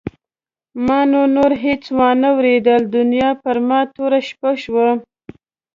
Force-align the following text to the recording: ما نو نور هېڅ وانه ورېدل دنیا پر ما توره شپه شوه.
ما 0.85 0.99
نو 1.11 1.21
نور 1.35 1.51
هېڅ 1.63 1.83
وانه 1.97 2.29
ورېدل 2.37 2.81
دنیا 2.97 3.29
پر 3.43 3.55
ما 3.67 3.79
توره 3.95 4.19
شپه 4.27 4.51
شوه. 4.63 4.87